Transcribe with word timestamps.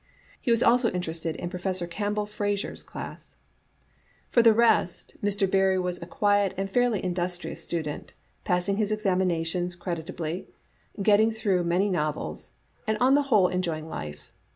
He 0.41 0.49
was 0.49 0.63
also 0.63 0.89
inter 0.89 1.11
ested 1.11 1.35
in 1.35 1.51
Professor 1.51 1.85
Campbell 1.85 2.27
Eraser's 2.27 2.81
class. 2.81 3.37
For 4.31 4.41
the 4.41 4.51
rest, 4.51 5.13
Mr. 5.23 5.47
Barrie 5.47 5.77
was 5.77 6.01
a 6.01 6.07
quiet 6.07 6.55
and 6.57 6.71
fairly 6.71 6.99
indus 7.01 7.37
trious 7.37 7.57
student, 7.59 8.13
passing 8.43 8.77
his 8.77 8.91
exa*minations 8.91 9.77
creditably, 9.77 10.47
getting 11.03 11.29
through 11.29 11.65
many 11.65 11.87
novels, 11.91 12.53
and 12.87 12.97
on 12.97 13.13
the 13.13 13.21
whole 13.29 13.47
enjoy 13.47 13.77
ing 13.77 13.89
life. 13.89 14.31